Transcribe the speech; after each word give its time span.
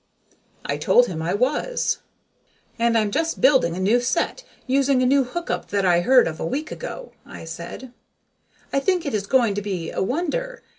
I 0.65 0.77
told 0.77 1.05
him 1.05 1.21
I 1.21 1.35
was. 1.35 1.99
"And 2.79 2.97
I'm 2.97 3.11
just 3.11 3.39
building 3.39 3.75
a 3.75 3.79
new 3.79 3.99
set, 4.01 4.43
using 4.65 5.03
a 5.03 5.05
new 5.05 5.23
hook 5.23 5.51
up 5.51 5.67
that 5.67 5.85
I 5.85 6.01
heard 6.01 6.27
of 6.27 6.39
a 6.39 6.43
week 6.47 6.71
ago," 6.71 7.11
I 7.23 7.45
said. 7.45 7.93
"I 8.73 8.79
think 8.79 9.05
it 9.05 9.13
is 9.13 9.27
going 9.27 9.53
to 9.53 9.61
be 9.61 9.91
a 9.91 10.01
wonder. 10.01 10.63